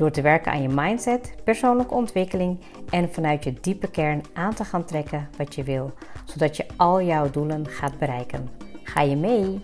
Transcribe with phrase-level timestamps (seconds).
[0.00, 4.64] Door te werken aan je mindset, persoonlijke ontwikkeling en vanuit je diepe kern aan te
[4.64, 5.92] gaan trekken wat je wil,
[6.24, 8.48] zodat je al jouw doelen gaat bereiken.
[8.82, 9.60] Ga je mee?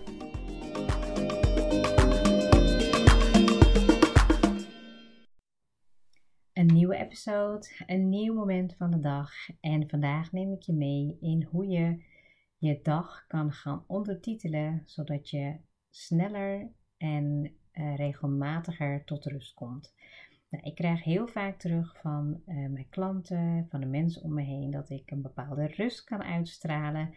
[6.53, 11.17] Een nieuwe episode, een nieuw moment van de dag en vandaag neem ik je mee
[11.19, 12.03] in hoe je
[12.57, 15.55] je dag kan gaan ondertitelen zodat je
[15.89, 19.93] sneller en uh, regelmatiger tot rust komt.
[20.49, 24.41] Nou, ik krijg heel vaak terug van uh, mijn klanten, van de mensen om me
[24.41, 27.13] heen, dat ik een bepaalde rust kan uitstralen.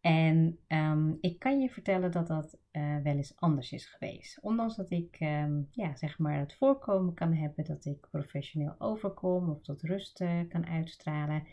[0.00, 4.40] En um, ik kan je vertellen dat dat uh, wel eens anders is geweest.
[4.40, 9.50] Ondanks dat ik um, ja, zeg maar het voorkomen kan hebben dat ik professioneel overkom
[9.50, 11.46] of tot rust kan uitstralen,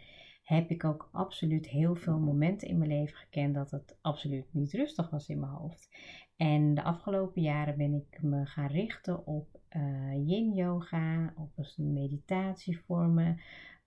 [0.46, 4.74] heb ik ook absoluut heel veel momenten in mijn leven gekend dat het absoluut niet
[4.74, 5.90] rustig was in mijn hoofd.
[6.36, 13.42] En de afgelopen jaren ben ik me gaan richten op uh, yin yoga, op meditatievormen,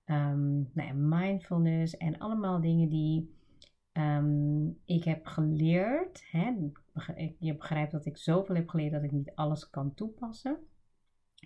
[0.05, 3.35] um, nou ja, mindfulness en allemaal dingen die
[3.93, 6.25] um, ik heb geleerd.
[6.31, 6.55] Hè?
[7.39, 10.59] Je begrijpt dat ik zoveel heb geleerd dat ik niet alles kan toepassen.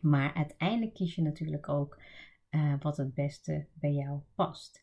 [0.01, 2.01] Maar uiteindelijk kies je natuurlijk ook
[2.55, 4.83] uh, wat het beste bij jou past.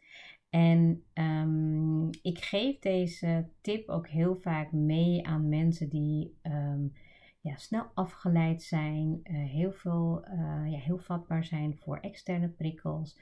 [0.50, 6.94] En um, ik geef deze tip ook heel vaak mee aan mensen die um,
[7.42, 13.20] ja, snel afgeleid zijn, uh, heel, veel, uh, ja, heel vatbaar zijn voor externe prikkels.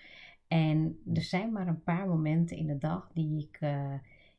[0.48, 3.60] En er zijn maar een paar momenten in de dag die ik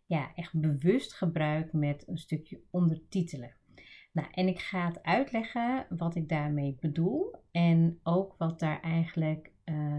[0.06, 3.54] ja, echt bewust gebruik met een stukje ondertitelen.
[4.12, 9.52] Nou, en ik ga het uitleggen wat ik daarmee bedoel en ook wat daar eigenlijk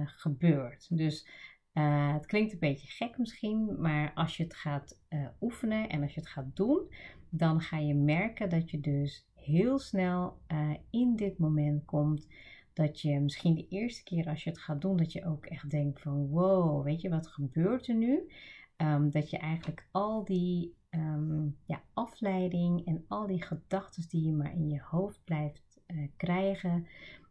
[0.06, 0.98] gebeurt.
[0.98, 1.28] Dus
[1.74, 6.02] uh, het klinkt een beetje gek misschien, maar als je het gaat uh, oefenen en
[6.02, 6.94] als je het gaat doen,
[7.30, 10.42] dan ga je merken dat je dus heel snel
[10.90, 12.28] in dit moment komt.
[12.74, 15.70] Dat je misschien de eerste keer als je het gaat doen, dat je ook echt
[15.70, 18.30] denkt van wow, weet je wat gebeurt er nu?
[18.78, 24.32] Um, dat je eigenlijk al die um, ja, afleiding en al die gedachten die je
[24.32, 25.82] maar in je hoofd blijft
[26.18, 26.88] krijgen,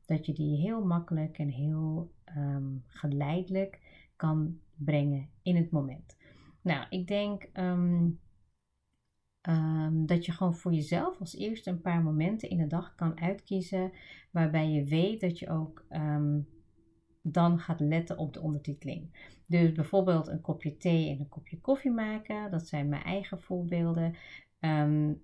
[0.09, 3.81] dat je die heel makkelijk en heel um, geleidelijk
[4.17, 6.17] kan brengen in het moment.
[6.63, 8.21] Nou, ik denk um,
[9.49, 13.21] um, dat je gewoon voor jezelf als eerste een paar momenten in de dag kan
[13.21, 13.93] uitkiezen
[14.31, 15.87] waarbij je weet dat je ook
[17.23, 19.33] dan gaat letten op de ondertiteling.
[19.47, 24.15] Dus bijvoorbeeld een kopje thee en een kopje koffie maken, dat zijn mijn eigen voorbeelden.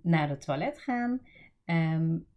[0.02, 1.20] naar het toilet gaan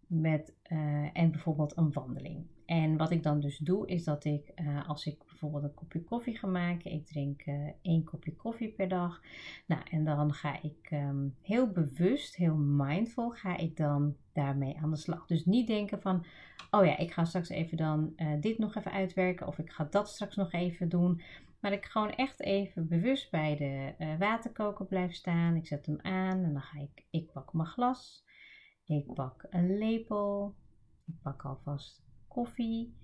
[0.08, 2.46] met, uh, en bijvoorbeeld een wandeling.
[2.66, 6.04] En wat ik dan dus doe, is dat ik, uh, als ik bijvoorbeeld een kopje
[6.04, 9.22] koffie ga maken, ik drink uh, één kopje koffie per dag.
[9.66, 14.90] Nou, en dan ga ik um, heel bewust, heel mindful, ga ik dan daarmee aan
[14.90, 15.26] de slag.
[15.26, 16.26] Dus niet denken van,
[16.72, 20.10] oh ja, ik ga straks even dan dit nog even uitwerken, of ik ga dat
[20.10, 21.22] straks nog even doen.
[21.60, 25.56] Maar ik gewoon echt even bewust bij de waterkoker blijf staan.
[25.56, 28.26] Ik zet hem aan en dan ga ik, ik pak mijn glas.
[28.88, 30.56] Ik pak een lepel.
[31.06, 32.98] Ik pak alvast koffie.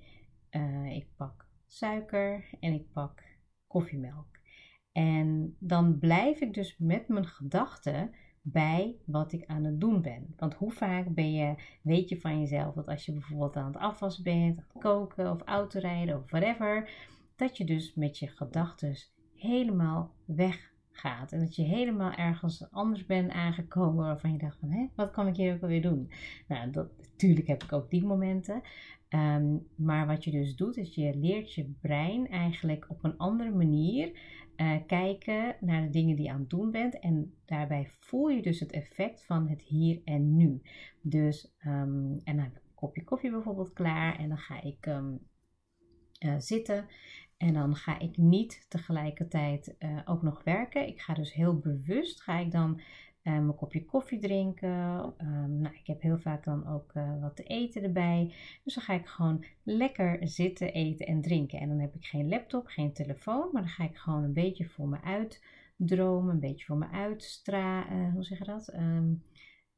[0.51, 3.23] Uh, ik pak suiker en ik pak
[3.67, 4.27] koffiemelk.
[4.91, 10.33] En dan blijf ik dus met mijn gedachten bij wat ik aan het doen ben.
[10.37, 13.77] Want hoe vaak ben je, weet je van jezelf dat als je bijvoorbeeld aan het
[13.77, 16.89] afwassen bent, aan het koken of autorijden of whatever,
[17.35, 18.95] dat je dus met je gedachten
[19.35, 21.31] helemaal weg gaat.
[21.31, 25.27] En dat je helemaal ergens anders bent aangekomen waarvan je dacht van, hé, wat kan
[25.27, 26.11] ik hier ook alweer doen?
[26.47, 28.61] Nou, dat, natuurlijk heb ik ook die momenten.
[29.09, 33.51] Um, maar wat je dus doet, is je leert je brein eigenlijk op een andere
[33.51, 34.11] manier
[34.57, 36.99] uh, kijken naar de dingen die je aan het doen bent.
[36.99, 40.61] En daarbij voel je dus het effect van het hier en nu.
[41.01, 44.85] Dus, um, en dan heb ik een kopje koffie bijvoorbeeld klaar en dan ga ik
[44.85, 45.19] um,
[46.25, 46.85] uh, zitten.
[47.37, 50.87] En dan ga ik niet tegelijkertijd uh, ook nog werken.
[50.87, 52.79] Ik ga dus heel bewust, ga ik dan
[53.23, 55.13] uh, mijn kopje koffie drinken.
[55.17, 58.33] Um, nou, ik heb heel vaak dan ook uh, wat te eten erbij.
[58.63, 61.59] Dus dan ga ik gewoon lekker zitten, eten en drinken.
[61.59, 64.65] En dan heb ik geen laptop, geen telefoon, maar dan ga ik gewoon een beetje
[64.65, 68.11] voor me uitdromen, een beetje voor me uitstralen.
[68.11, 68.73] hoe zeg je dat?
[68.73, 69.23] Um,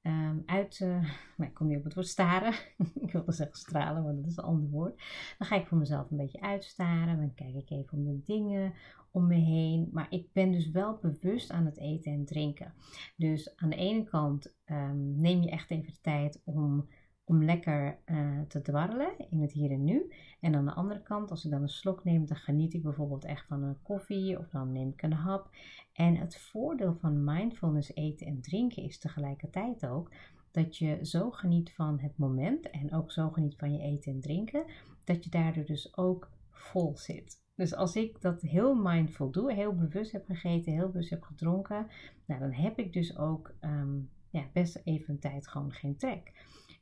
[0.07, 1.11] um, uit, uh,
[1.47, 2.53] ik kom niet op het woord staren,
[3.05, 5.01] ik wilde zeggen stralen, maar dat is een ander woord.
[5.37, 8.73] Dan ga ik voor mezelf een beetje uitstaren, dan kijk ik even om de dingen
[9.11, 9.89] om me heen.
[9.91, 12.73] Maar ik ben dus wel bewust aan het eten en drinken.
[13.15, 16.87] Dus aan de ene kant um, neem je echt even de tijd om
[17.25, 20.11] om lekker uh, te dwarrelen in het hier en nu.
[20.39, 23.25] En aan de andere kant, als ik dan een slok neem, dan geniet ik bijvoorbeeld
[23.25, 25.49] echt van een koffie of dan neem ik een hap.
[25.93, 30.11] En het voordeel van mindfulness eten en drinken is tegelijkertijd ook
[30.51, 34.19] dat je zo geniet van het moment en ook zo geniet van je eten en
[34.19, 34.65] drinken,
[35.03, 37.43] dat je daardoor dus ook vol zit.
[37.55, 41.87] Dus als ik dat heel mindful doe, heel bewust heb gegeten, heel bewust heb gedronken,
[42.25, 46.31] nou, dan heb ik dus ook um, ja, best even een tijd gewoon geen trek.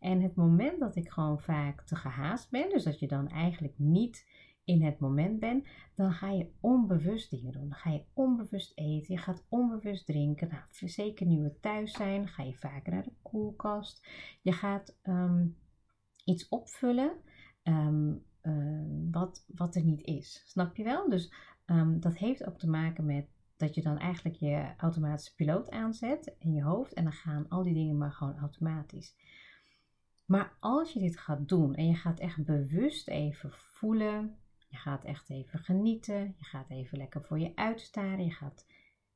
[0.03, 3.73] En het moment dat ik gewoon vaak te gehaast ben, dus dat je dan eigenlijk
[3.77, 4.27] niet
[4.63, 7.69] in het moment bent, dan ga je onbewust dingen doen.
[7.69, 10.47] Dan ga je onbewust eten, je gaat onbewust drinken.
[10.47, 14.07] Nou, zeker nu we thuis zijn, ga je vaker naar de koelkast.
[14.41, 15.47] Je gaat ehm,
[16.25, 17.11] iets opvullen
[17.63, 20.43] ehm, ehm, wat, wat er niet is.
[20.45, 21.09] Snap je wel?
[21.09, 21.33] Dus
[21.99, 23.25] dat heeft ook te maken met
[23.57, 27.63] dat je dan eigenlijk je automatische piloot aanzet in je hoofd en dan gaan al
[27.63, 29.15] die dingen maar gewoon automatisch.
[30.25, 34.37] Maar als je dit gaat doen en je gaat echt bewust even voelen,
[34.67, 38.65] je gaat echt even genieten, je gaat even lekker voor je uitstaren, je gaat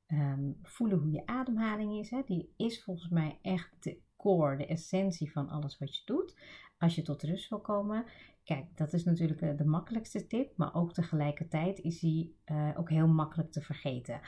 [0.05, 2.09] ehm, voelen hoe je ademhaling is.
[2.09, 2.21] Hè?
[2.25, 6.37] Die is volgens mij echt de core, de essentie van alles wat je doet.
[6.77, 8.05] Als je tot rust wil komen,
[8.47, 12.89] Kijk, dat is natuurlijk eh, de makkelijkste tip, maar ook tegelijkertijd is die uh, ook
[12.89, 14.19] heel makkelijk te vergeten.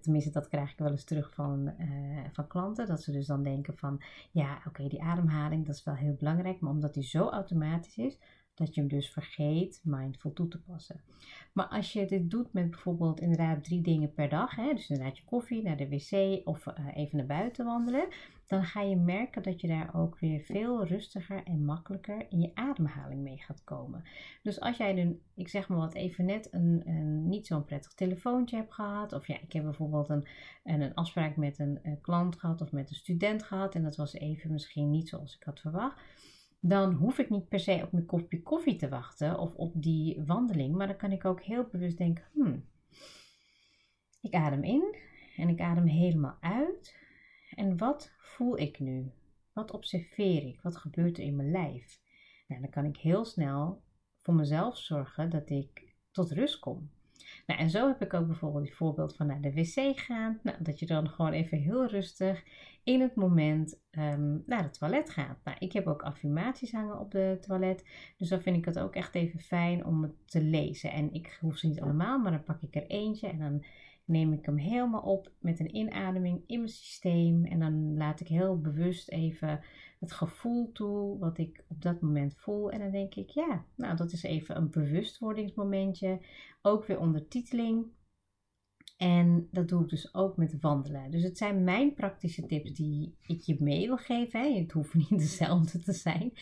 [0.00, 3.42] Tenminste, dat krijg ik wel eens terug van, uh, van klanten, dat ze dus dan
[3.42, 7.28] denken van, ja, oké, die ademhaling, dat is wel heel belangrijk, maar omdat die zo
[7.28, 8.18] automatisch is,
[8.56, 11.00] dat je hem dus vergeet mindful toe te passen.
[11.52, 15.16] Maar als je dit doet met bijvoorbeeld inderdaad drie dingen per dag, hè, dus inderdaad
[15.16, 18.08] je koffie, naar de wc of uh, even naar buiten wandelen,
[18.46, 22.50] dan ga je merken dat je daar ook weer veel rustiger en makkelijker in je
[22.54, 24.04] ademhaling mee gaat komen.
[24.42, 27.94] Dus als jij nu, ik zeg maar wat, even net een, een niet zo'n prettig
[27.94, 30.26] telefoontje hebt gehad, of ja, ik heb bijvoorbeeld een,
[30.64, 34.12] een afspraak met een, een klant gehad of met een student gehad en dat was
[34.12, 36.00] even misschien niet zoals ik had verwacht
[36.68, 40.22] dan hoef ik niet per se op mijn kopje koffie te wachten of op die
[40.26, 40.74] wandeling.
[40.74, 42.64] Maar dan kan ik ook heel bewust denken: hmm,
[44.20, 44.96] ik adem in
[45.36, 46.96] en ik adem helemaal uit.
[47.54, 49.10] En wat voel ik nu?
[49.52, 50.60] Wat observeer ik?
[50.62, 52.00] Wat gebeurt er in mijn lijf?
[52.46, 53.82] Nou, dan kan ik heel snel
[54.22, 56.90] voor mezelf zorgen dat ik tot rust kom.
[57.46, 60.38] Nou, en zo heb ik ook bijvoorbeeld die voorbeeld van naar de wc gaan.
[60.42, 62.44] Nou, dat je dan gewoon even heel rustig
[62.84, 65.38] in het moment um, naar het toilet gaat.
[65.44, 67.84] Nou, ik heb ook affirmaties hangen op de toilet.
[68.16, 70.92] Dus dan vind ik het ook echt even fijn om het te lezen.
[70.92, 73.64] En ik hoef ze niet allemaal, maar dan pak ik er eentje en dan
[74.04, 77.44] neem ik hem helemaal op met een inademing in mijn systeem.
[77.44, 79.60] En dan laat ik heel bewust even
[80.06, 82.70] het gevoel toe wat ik op dat moment voel.
[82.70, 86.20] En dan denk ik, ja, nou dat is even een bewustwordingsmomentje.
[86.62, 87.86] Ook weer ondertiteling.
[88.96, 91.10] En dat doe ik dus ook met wandelen.
[91.10, 94.56] Dus het zijn mijn praktische tips die ik je mee wil geven.
[94.56, 96.32] Het hoeft niet dezelfde te zijn.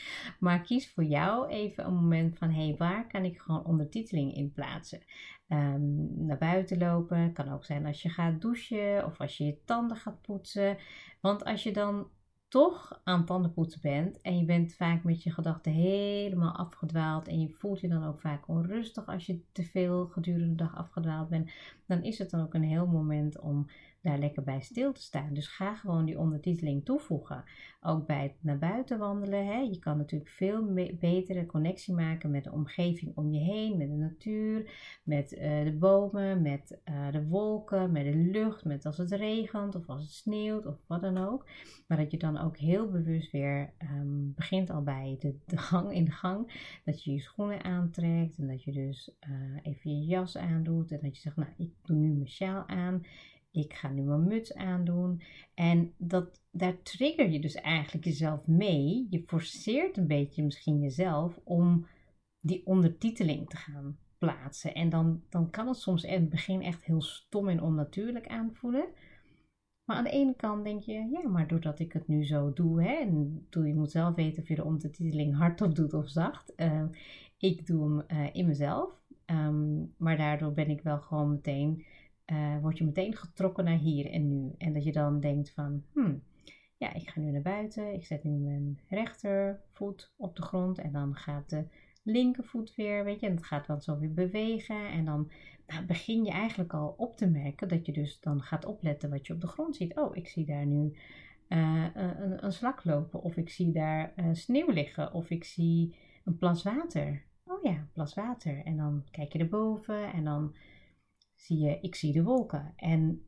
[0.40, 4.34] Maar kies voor jou even een moment van: hé, hey, waar kan ik gewoon ondertiteling
[4.34, 5.02] in plaatsen?
[5.48, 7.32] Um, naar buiten lopen.
[7.32, 10.76] Kan ook zijn als je gaat douchen of als je je tanden gaat poetsen.
[11.20, 12.08] Want als je dan
[12.54, 17.48] toch aan tandenpoetsen bent en je bent vaak met je gedachten helemaal afgedwaald en je
[17.48, 21.50] voelt je dan ook vaak onrustig als je te veel gedurende de dag afgedwaald bent,
[21.86, 23.66] dan is het dan ook een heel moment om
[24.04, 25.34] daar lekker bij stil te staan.
[25.34, 27.44] Dus ga gewoon die ondertiteling toevoegen.
[27.80, 29.46] Ook bij het naar buiten wandelen.
[29.46, 29.58] Hè.
[29.58, 33.96] Je kan natuurlijk veel betere connectie maken met de omgeving om je heen, met de
[33.96, 34.70] natuur,
[35.02, 39.74] met uh, de bomen, met uh, de wolken, met de lucht, met als het regent
[39.74, 41.46] of als het sneeuwt of wat dan ook.
[41.86, 46.04] Maar dat je dan ook heel bewust weer um, begint al bij de, gang in
[46.04, 46.52] de gang.
[46.84, 50.98] Dat je je schoenen aantrekt en dat je dus uh, even je jas aandoet en
[51.02, 53.02] dat je zegt, nou ik doe nu mijn sjaal aan
[53.54, 55.22] ik ga nu mijn muts aandoen.
[55.54, 59.06] En dat, daar trigger je dus eigenlijk jezelf mee.
[59.10, 61.86] Je forceert een beetje misschien jezelf om
[62.40, 64.74] die ondertiteling te gaan plaatsen.
[64.74, 68.86] En dan, dan kan het soms in het begin echt heel stom en onnatuurlijk aanvoelen.
[69.84, 72.82] Maar aan de ene kant denk je, ja, maar doordat ik het nu zo doe,
[72.82, 76.52] hè, en je moet zelf weten of je de ondertiteling hardop doet of zacht.
[76.56, 76.84] Uh,
[77.38, 81.84] ik doe hem uh, in mezelf, um, maar daardoor ben ik wel gewoon meteen
[82.32, 84.54] uh, word je meteen getrokken naar hier en nu.
[84.58, 86.22] En dat je dan denkt van, hmm,
[86.76, 87.94] ja, ik ga nu naar buiten.
[87.94, 91.64] Ik zet nu mijn rechtervoet op de grond en dan gaat de
[92.02, 94.88] linkervoet weer, weet je, en het gaat dan zo weer bewegen.
[94.88, 95.30] En dan
[95.66, 99.26] nou, begin je eigenlijk al op te merken dat je dus dan gaat opletten wat
[99.26, 99.96] je op de grond ziet.
[99.96, 100.96] Oh, ik zie daar nu
[101.48, 105.94] uh, een, een slak lopen, of ik zie daar uh, sneeuw liggen, of ik zie
[106.24, 107.22] een plas water.
[107.46, 108.64] Oh ja, plas water.
[108.64, 110.54] En dan kijk je erboven en dan
[111.44, 112.72] zie je, ik zie de wolken.
[112.76, 113.26] En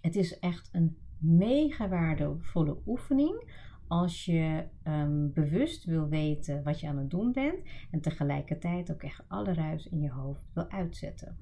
[0.00, 6.88] het is echt een mega waardevolle oefening als je um, bewust wil weten wat je
[6.88, 7.60] aan het doen bent
[7.90, 11.36] en tegelijkertijd ook echt alle ruis in je hoofd wil uitzetten.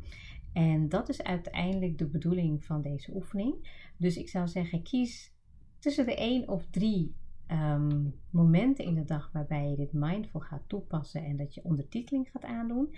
[0.52, 3.68] En dat is uiteindelijk de bedoeling van deze oefening.
[3.96, 5.34] Dus ik zou zeggen, kies
[5.78, 7.14] tussen de één of drie
[7.50, 12.28] um, momenten in de dag waarbij je dit mindful gaat toepassen en dat je ondertiteling
[12.32, 12.94] gaat aandoen.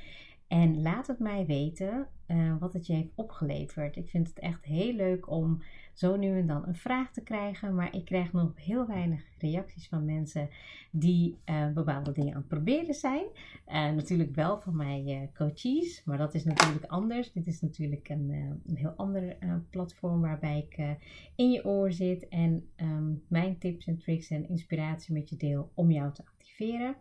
[0.49, 3.97] En laat het mij weten uh, wat het je heeft opgeleverd.
[3.97, 5.62] Ik vind het echt heel leuk om
[5.93, 7.75] zo nu en dan een vraag te krijgen.
[7.75, 10.49] Maar ik krijg nog heel weinig reacties van mensen
[10.90, 13.25] die uh, bepaalde dingen aan het proberen zijn.
[13.67, 17.33] Uh, natuurlijk wel van mijn coaches, maar dat is natuurlijk anders.
[17.33, 18.31] Dit is natuurlijk een,
[18.67, 19.37] een heel ander
[19.71, 20.97] platform waarbij ik
[21.35, 25.71] in je oor zit en um, mijn tips en tricks en inspiratie met je deel
[25.75, 26.97] om jou te activeren.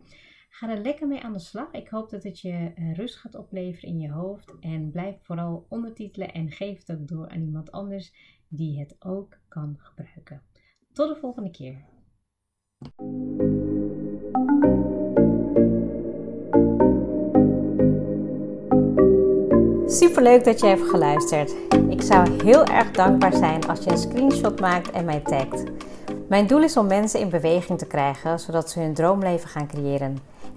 [0.48, 1.72] Ga er lekker mee aan de slag.
[1.72, 4.54] Ik hoop dat het je eh, rust gaat opleveren in je hoofd.
[4.60, 8.12] En blijf vooral ondertitelen en geef het ook door aan iemand anders
[8.48, 10.42] die het ook kan gebruiken.
[10.92, 11.84] Tot de volgende keer.
[19.86, 21.56] Super leuk dat je hebt geluisterd.
[21.88, 25.64] Ik zou heel erg dankbaar zijn als je een screenshot maakt en mij tagt.
[26.28, 30.18] Mijn doel is om mensen in beweging te krijgen, zodat ze hun droomleven gaan creëren.